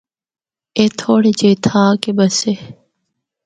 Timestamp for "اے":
0.77-0.83